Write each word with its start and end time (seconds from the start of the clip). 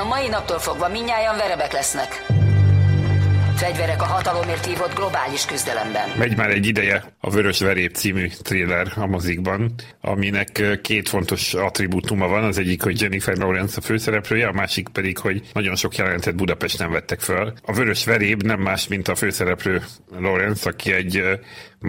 A 0.00 0.04
mai 0.04 0.28
naptól 0.28 0.58
fogva 0.58 0.88
minnyáján 0.88 1.36
verebek 1.36 1.72
lesznek. 1.72 2.39
Fegyverek 3.60 4.02
a 4.02 4.04
hatalomért 4.04 4.66
hívott 4.66 4.94
globális 4.94 5.44
küzdelemben. 5.44 6.08
Megy 6.18 6.36
már 6.36 6.50
egy 6.50 6.66
ideje 6.66 7.04
a 7.20 7.30
Vörös 7.30 7.60
Verép 7.60 7.94
című 7.94 8.28
thriller 8.42 8.92
a 8.96 9.06
mozikban, 9.06 9.74
aminek 10.00 10.78
két 10.82 11.08
fontos 11.08 11.54
attribútuma 11.54 12.28
van. 12.28 12.44
Az 12.44 12.58
egyik, 12.58 12.82
hogy 12.82 13.00
Jennifer 13.00 13.36
Lawrence 13.36 13.74
a 13.78 13.80
főszereplője, 13.80 14.46
a 14.46 14.52
másik 14.52 14.88
pedig, 14.88 15.18
hogy 15.18 15.42
nagyon 15.52 15.76
sok 15.76 15.96
jelentet 15.96 16.36
Budapesten 16.36 16.90
vettek 16.90 17.20
föl. 17.20 17.52
A 17.62 17.72
Vörös 17.72 18.04
Veréb 18.04 18.42
nem 18.42 18.60
más, 18.60 18.88
mint 18.88 19.08
a 19.08 19.14
főszereplő 19.14 19.82
Lawrence, 20.18 20.68
aki 20.68 20.92
egy 20.92 21.22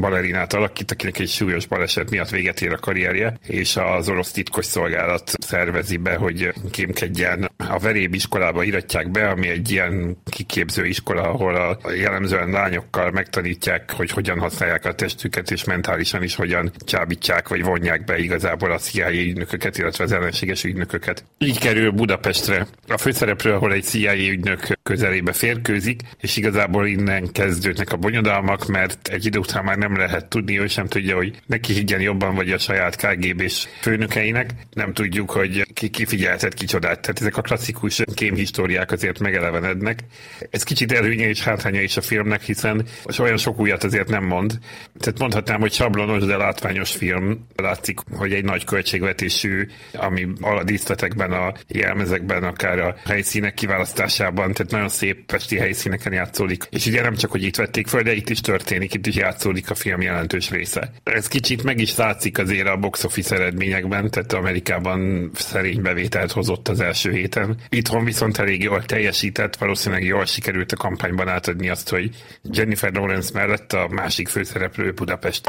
balerinát 0.00 0.52
alakít, 0.52 0.90
akinek 0.90 1.18
egy 1.18 1.28
súlyos 1.28 1.66
baleset 1.66 2.10
miatt 2.10 2.30
véget 2.30 2.60
ér 2.60 2.72
a 2.72 2.78
karrierje, 2.78 3.38
és 3.46 3.76
az 3.76 4.08
orosz 4.08 4.30
titkos 4.30 4.64
szolgálat 4.64 5.32
szervezi 5.40 5.96
be, 5.96 6.16
hogy 6.16 6.52
kémkedjen. 6.70 7.50
A 7.56 7.78
veréb 7.78 8.14
iskolába 8.14 8.62
iratják 8.62 9.10
be, 9.10 9.28
ami 9.28 9.48
egy 9.48 9.70
ilyen 9.70 10.16
kiképző 10.30 10.86
iskola, 10.86 11.22
ahol 11.22 11.56
a 11.58 11.78
jellemzően 11.92 12.50
lányokkal 12.50 13.10
megtanítják, 13.10 13.92
hogy 13.92 14.10
hogyan 14.10 14.38
használják 14.38 14.84
a 14.84 14.94
testüket, 14.94 15.50
és 15.50 15.64
mentálisan 15.64 16.22
is 16.22 16.34
hogyan 16.34 16.72
csábítsák, 16.84 17.48
vagy 17.48 17.62
vonják 17.62 18.04
be 18.04 18.18
igazából 18.18 18.72
a 18.72 18.78
CIA 18.78 19.10
ügynököket, 19.10 19.78
illetve 19.78 20.04
az 20.04 20.12
ellenséges 20.12 20.64
ügynököket. 20.64 21.24
Így 21.38 21.58
kerül 21.58 21.90
Budapestre. 21.90 22.66
A 22.88 22.98
főszereplő, 22.98 23.52
ahol 23.52 23.72
egy 23.72 23.84
CIA 23.84 24.14
ügynök 24.14 24.77
közelébe 24.88 25.32
férkőzik, 25.32 26.02
és 26.20 26.36
igazából 26.36 26.86
innen 26.86 27.32
kezdődnek 27.32 27.92
a 27.92 27.96
bonyodalmak, 27.96 28.66
mert 28.66 29.08
egy 29.08 29.26
idő 29.26 29.38
után 29.38 29.64
már 29.64 29.76
nem 29.76 29.96
lehet 29.96 30.26
tudni, 30.26 30.60
ő 30.60 30.66
sem 30.66 30.86
tudja, 30.86 31.16
hogy 31.16 31.40
neki 31.46 31.72
higgyen 31.72 32.00
jobban 32.00 32.34
vagy 32.34 32.50
a 32.50 32.58
saját 32.58 32.96
KGB-s 32.96 33.68
főnökeinek. 33.80 34.50
Nem 34.72 34.92
tudjuk, 34.92 35.30
hogy 35.30 35.66
ki 35.74 35.88
kifigyeltet 35.88 36.54
kicsodát. 36.54 37.00
Tehát 37.00 37.20
ezek 37.20 37.36
a 37.36 37.40
klasszikus 37.40 38.02
kémhistóriák 38.14 38.92
azért 38.92 39.18
megelevenednek. 39.18 40.00
Ez 40.50 40.62
kicsit 40.62 40.92
előnye 40.92 41.28
és 41.28 41.42
hátránya 41.42 41.80
is 41.80 41.96
a 41.96 42.00
filmnek, 42.00 42.42
hiszen 42.42 42.84
olyan 43.18 43.36
sok 43.36 43.60
újat 43.60 43.84
azért 43.84 44.08
nem 44.08 44.24
mond. 44.24 44.58
Tehát 44.98 45.18
mondhatnám, 45.18 45.60
hogy 45.60 45.72
sablonos, 45.72 46.24
de 46.24 46.36
látványos 46.36 46.90
film. 46.90 47.46
Látszik, 47.56 47.98
hogy 48.16 48.32
egy 48.32 48.44
nagy 48.44 48.64
költségvetésű, 48.64 49.68
ami 49.92 50.26
a 50.40 50.64
díszletekben, 50.64 51.32
a 51.32 51.52
jelmezekben, 51.66 52.44
akár 52.44 52.78
a 52.78 52.96
helyszínek 53.06 53.54
kiválasztásában, 53.54 54.52
tehát 54.52 54.72
nagyon 54.78 54.96
szép 54.96 55.26
pesti 55.26 55.56
helyszíneken 55.58 56.12
játszódik. 56.12 56.66
És 56.70 56.86
ugye 56.86 57.02
nem 57.02 57.14
csak, 57.14 57.30
hogy 57.30 57.42
itt 57.42 57.56
vették 57.56 57.86
föl, 57.86 58.02
de 58.02 58.14
itt 58.14 58.28
is 58.28 58.40
történik, 58.40 58.94
itt 58.94 59.06
is 59.06 59.14
játszódik 59.14 59.70
a 59.70 59.74
film 59.74 60.00
jelentős 60.00 60.50
része. 60.50 60.92
Ez 61.04 61.28
kicsit 61.28 61.62
meg 61.62 61.80
is 61.80 61.96
látszik 61.96 62.38
azért 62.38 62.68
a 62.68 62.76
box 62.76 63.04
office 63.04 63.34
eredményekben, 63.34 64.10
tehát 64.10 64.32
Amerikában 64.32 65.30
szerény 65.34 65.82
bevételt 65.82 66.32
hozott 66.32 66.68
az 66.68 66.80
első 66.80 67.12
héten. 67.12 67.56
Itthon 67.68 68.04
viszont 68.04 68.38
elég 68.38 68.62
jól 68.62 68.84
teljesített, 68.84 69.56
valószínűleg 69.56 70.04
jól 70.04 70.24
sikerült 70.24 70.72
a 70.72 70.76
kampányban 70.76 71.28
átadni 71.28 71.68
azt, 71.68 71.88
hogy 71.88 72.10
Jennifer 72.42 72.92
Lawrence 72.92 73.30
mellett 73.34 73.72
a 73.72 73.88
másik 73.90 74.28
főszereplő 74.28 74.92
Budapest. 74.92 75.48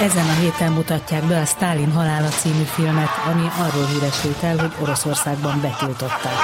Ezen 0.00 0.26
a 0.26 0.40
héten 0.40 0.72
mutatják 0.72 1.24
be 1.24 1.40
a 1.40 1.44
Stalin 1.44 1.92
halála 1.92 2.28
című 2.28 2.62
filmet, 2.62 3.10
ami 3.32 3.46
arról 3.58 3.86
híresült 3.86 4.42
el, 4.42 4.56
hogy 4.56 4.72
Oroszországban 4.82 5.60
betiltották 5.60 6.38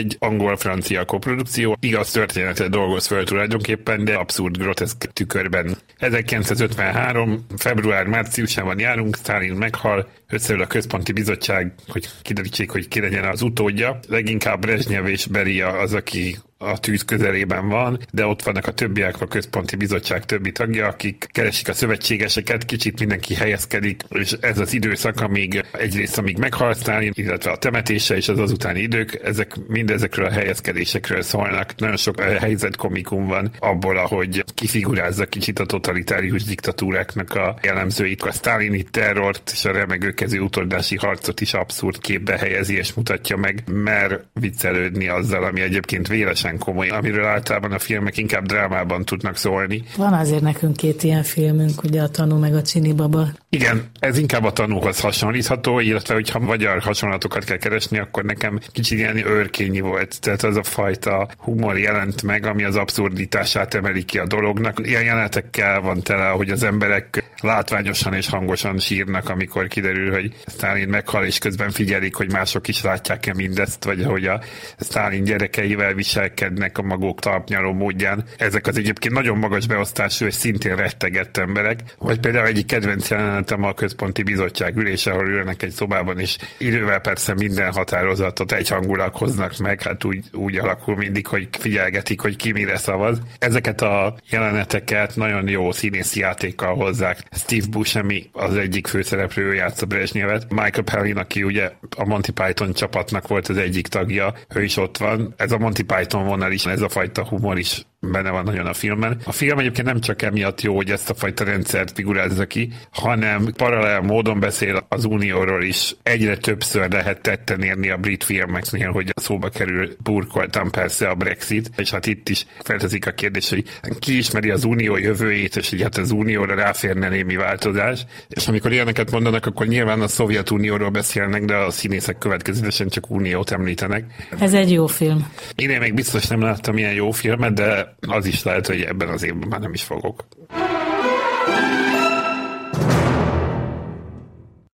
egy 0.00 0.16
angol-francia 0.18 1.04
koprodukció. 1.04 1.76
Igaz 1.80 2.10
történetet 2.10 2.70
dolgoz 2.70 3.06
föl 3.06 3.24
tulajdonképpen, 3.24 4.04
de 4.04 4.14
abszurd, 4.14 4.58
groteszk 4.58 5.12
tükörben. 5.12 5.76
1953. 5.98 7.46
február-márciusában 7.56 8.78
járunk, 8.78 9.16
Stalin 9.16 9.52
meghal, 9.52 10.08
összeül 10.28 10.62
a 10.62 10.66
központi 10.66 11.12
bizottság, 11.12 11.74
hogy 11.88 12.08
kiderítsék, 12.22 12.70
hogy 12.70 12.88
ki 12.88 13.00
legyen 13.00 13.24
az 13.24 13.42
utódja. 13.42 13.98
Leginkább 14.08 14.60
Brezsnyev 14.60 15.06
és 15.06 15.26
Beria 15.26 15.68
az, 15.68 15.94
aki 15.94 16.36
a 16.62 16.78
tűz 16.78 17.04
közelében 17.04 17.68
van, 17.68 17.98
de 18.12 18.26
ott 18.26 18.42
vannak 18.42 18.66
a 18.66 18.72
többiek, 18.72 19.20
a 19.20 19.26
központi 19.26 19.76
bizottság 19.76 20.24
többi 20.24 20.52
tagja, 20.52 20.86
akik 20.86 21.26
keresik 21.32 21.68
a 21.68 21.72
szövetségeseket, 21.72 22.64
kicsit 22.64 22.98
mindenki 22.98 23.34
helyezkedik, 23.34 24.02
és 24.08 24.32
ez 24.40 24.58
az 24.58 24.72
időszak, 24.72 25.20
amíg 25.20 25.64
egyrészt 25.72 26.18
amíg 26.18 26.38
meghal 26.38 26.74
Stalin, 26.74 27.12
illetve 27.14 27.50
a 27.50 27.56
temetése 27.56 28.16
és 28.16 28.28
az 28.28 28.38
azutáni 28.38 28.80
idők, 28.80 29.20
ezek 29.24 29.54
mindezekről 29.68 30.26
a 30.26 30.30
helyezkedésekről 30.30 31.22
szólnak. 31.22 31.74
Nagyon 31.76 31.96
sok 31.96 32.20
helyzet 32.20 32.76
komikum 32.76 33.26
van 33.26 33.50
abból, 33.58 33.96
ahogy 33.96 34.44
kifigurázza 34.54 35.26
kicsit 35.26 35.58
a 35.58 35.66
totalitárius 35.66 36.44
diktatúráknak 36.44 37.34
a 37.34 37.58
jellemzőit. 37.62 38.22
A 38.22 38.32
sztálini 38.32 38.82
terrort 38.82 39.50
és 39.52 39.64
a 39.64 39.72
remegőkező 39.72 40.40
utódási 40.40 40.96
harcot 40.96 41.40
is 41.40 41.54
abszurd 41.54 42.00
képbe 42.00 42.38
helyezi 42.38 42.76
és 42.76 42.92
mutatja 42.92 43.36
meg, 43.36 43.62
mer 43.66 44.20
viccelődni 44.32 45.08
azzal, 45.08 45.44
ami 45.44 45.60
egyébként 45.60 46.08
vélesen 46.08 46.48
teljesen 46.50 46.58
komoly, 46.58 46.88
amiről 46.88 47.24
általában 47.24 47.72
a 47.72 47.78
filmek 47.78 48.16
inkább 48.16 48.46
drámában 48.46 49.04
tudnak 49.04 49.36
szólni. 49.36 49.82
Van 49.96 50.12
azért 50.12 50.40
nekünk 50.40 50.76
két 50.76 51.02
ilyen 51.02 51.22
filmünk, 51.22 51.82
ugye 51.82 52.02
a 52.02 52.08
Tanú 52.08 52.38
meg 52.38 52.54
a 52.54 52.62
Cini 52.62 52.92
Baba. 52.92 53.26
Igen, 53.48 53.90
ez 54.00 54.18
inkább 54.18 54.44
a 54.44 54.52
tanúhoz 54.52 55.00
hasonlítható, 55.00 55.80
illetve 55.80 56.14
hogyha 56.14 56.38
magyar 56.38 56.80
hasonlatokat 56.80 57.44
kell 57.44 57.56
keresni, 57.56 57.98
akkor 57.98 58.24
nekem 58.24 58.60
kicsit 58.72 58.98
ilyen 58.98 59.26
őrkényi 59.26 59.80
volt. 59.80 60.20
Tehát 60.20 60.42
az 60.42 60.56
a 60.56 60.62
fajta 60.62 61.28
humor 61.38 61.78
jelent 61.78 62.22
meg, 62.22 62.46
ami 62.46 62.64
az 62.64 62.76
abszurditását 62.76 63.74
emeli 63.74 64.02
ki 64.04 64.18
a 64.18 64.26
dolognak. 64.26 64.80
Ilyen 64.82 65.04
jelenetekkel 65.04 65.80
van 65.80 66.02
tele, 66.02 66.28
hogy 66.28 66.50
az 66.50 66.62
emberek 66.62 67.32
látványosan 67.42 68.14
és 68.14 68.28
hangosan 68.28 68.78
sírnak, 68.78 69.28
amikor 69.28 69.66
kiderül, 69.66 70.12
hogy 70.12 70.34
Stalin 70.46 70.88
meghal, 70.88 71.24
és 71.24 71.38
közben 71.38 71.70
figyelik, 71.70 72.14
hogy 72.14 72.32
mások 72.32 72.68
is 72.68 72.82
látják-e 72.82 73.34
mindezt, 73.34 73.84
vagy 73.84 74.04
hogy 74.04 74.24
a 74.24 74.40
Stalin 74.80 75.24
gyerekeivel 75.24 75.94
viselkedik 75.94 76.39
viselkednek 76.40 76.78
a 76.78 76.82
maguk 76.82 77.20
talpnyaló 77.20 77.72
módján. 77.72 78.24
Ezek 78.36 78.66
az 78.66 78.76
egyébként 78.76 79.14
nagyon 79.14 79.38
magas 79.38 79.66
beosztású 79.66 80.26
és 80.26 80.34
szintén 80.34 80.76
rettegett 80.76 81.36
emberek. 81.36 81.80
Vagy 81.98 82.20
például 82.20 82.46
egyik 82.46 82.66
kedvenc 82.66 83.10
jelenetem 83.10 83.64
a 83.64 83.72
központi 83.72 84.22
bizottság 84.22 84.76
ülése, 84.76 85.10
ahol 85.10 85.28
ülnek 85.28 85.62
egy 85.62 85.70
szobában, 85.70 86.18
és 86.18 86.36
idővel 86.58 87.00
persze 87.00 87.34
minden 87.34 87.72
határozatot 87.72 88.52
egyhangulag 88.52 89.14
hoznak 89.14 89.56
meg, 89.56 89.82
hát 89.82 90.04
úgy, 90.04 90.24
úgy 90.32 90.56
alakul 90.56 90.96
mindig, 90.96 91.26
hogy 91.26 91.48
figyelgetik, 91.58 92.20
hogy 92.20 92.36
ki 92.36 92.52
mire 92.52 92.76
szavaz. 92.76 93.18
Ezeket 93.38 93.80
a 93.80 94.16
jeleneteket 94.30 95.16
nagyon 95.16 95.48
jó 95.48 95.72
színészi 95.72 96.20
játékkal 96.20 96.74
hozzák. 96.74 97.18
Steve 97.30 97.66
Buscemi 97.70 98.30
az 98.32 98.56
egyik 98.56 98.86
főszereplő 98.86 99.54
játsza 99.54 99.86
Brezsnyevet. 99.86 100.46
Michael 100.48 100.82
Palin, 100.82 101.16
aki 101.16 101.42
ugye 101.42 101.70
a 101.96 102.04
Monty 102.04 102.30
Python 102.30 102.72
csapatnak 102.72 103.28
volt 103.28 103.48
az 103.48 103.56
egyik 103.56 103.86
tagja, 103.86 104.34
ő 104.54 104.62
is 104.62 104.76
ott 104.76 104.96
van. 104.96 105.34
Ez 105.36 105.52
a 105.52 105.58
Monty 105.58 105.82
Python 105.82 106.24
vonal 106.30 106.52
is, 106.52 106.66
ez 106.66 106.80
a 106.80 106.88
fajta 106.88 107.24
humor 107.24 107.58
is 107.58 107.84
benne 108.00 108.30
van 108.30 108.44
nagyon 108.44 108.66
a 108.66 108.74
filmben. 108.74 109.20
A 109.24 109.32
film 109.32 109.58
egyébként 109.58 109.86
nem 109.86 110.00
csak 110.00 110.22
emiatt 110.22 110.60
jó, 110.60 110.76
hogy 110.76 110.90
ezt 110.90 111.10
a 111.10 111.14
fajta 111.14 111.44
rendszert 111.44 111.92
figurázza 111.94 112.46
ki, 112.46 112.72
hanem 112.90 113.52
paralel 113.56 114.00
módon 114.00 114.40
beszél 114.40 114.86
az 114.88 115.04
Unióról 115.04 115.62
is. 115.62 115.94
Egyre 116.02 116.36
többször 116.36 116.90
lehet 116.90 117.20
tetten 117.20 117.62
érni 117.62 117.90
a 117.90 117.96
brit 117.96 118.24
filmeknél, 118.24 118.90
hogy 118.90 119.10
a 119.14 119.20
szóba 119.20 119.48
kerül 119.48 119.88
burkoltan 120.02 120.70
persze 120.70 121.08
a 121.08 121.14
Brexit, 121.14 121.70
és 121.76 121.90
hát 121.90 122.06
itt 122.06 122.28
is 122.28 122.46
feltezik 122.62 123.06
a 123.06 123.10
kérdés, 123.10 123.48
hogy 123.48 123.64
ki 123.98 124.16
ismeri 124.16 124.50
az 124.50 124.64
Unió 124.64 124.96
jövőjét, 124.96 125.56
és 125.56 125.70
hogy 125.70 125.82
hát 125.82 125.96
az 125.96 126.10
Unióra 126.10 126.54
ráférne 126.54 127.08
némi 127.08 127.36
változás. 127.36 128.04
És 128.28 128.48
amikor 128.48 128.72
ilyeneket 128.72 129.10
mondanak, 129.10 129.46
akkor 129.46 129.66
nyilván 129.66 130.00
a 130.00 130.08
Szovjetunióról 130.08 130.90
beszélnek, 130.90 131.44
de 131.44 131.56
a 131.56 131.70
színészek 131.70 132.18
következetesen 132.18 132.88
csak 132.88 133.10
Uniót 133.10 133.50
említenek. 133.50 134.04
Ez 134.38 134.54
egy 134.54 134.72
jó 134.72 134.86
film. 134.86 135.32
Én 135.54 135.78
még 135.78 135.94
biztos 136.20 136.38
nem 136.38 136.48
láttam 136.48 136.76
ilyen 136.76 136.92
jó 136.92 137.10
filmet, 137.10 137.52
de 137.52 137.94
az 138.08 138.26
is 138.26 138.42
lehet, 138.42 138.66
hogy 138.66 138.80
ebben 138.80 139.08
az 139.08 139.22
évben 139.22 139.48
már 139.48 139.60
nem 139.60 139.72
is 139.72 139.82
fogok. 139.82 140.24